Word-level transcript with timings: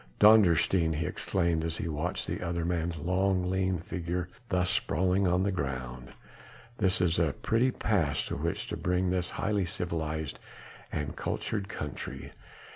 "Dondersteen!" 0.19 0.95
he 0.95 1.05
exclaimed 1.05 1.63
as 1.63 1.77
he 1.77 1.87
watched 1.87 2.25
the 2.25 2.41
other 2.41 2.65
man's 2.65 2.97
long, 2.97 3.47
lean 3.51 3.77
figure 3.77 4.29
thus 4.49 4.71
sprawling 4.71 5.27
on 5.27 5.43
the 5.43 5.51
ground, 5.51 6.07
"this 6.79 7.01
is 7.01 7.19
a 7.19 7.33
pretty 7.43 7.69
pass 7.69 8.25
to 8.25 8.35
which 8.35 8.65
to 8.69 8.77
bring 8.77 9.11
this 9.11 9.29
highly 9.29 9.67
civilized 9.67 10.39
and 10.91 11.15
cultured 11.15 11.69
country. 11.69 12.31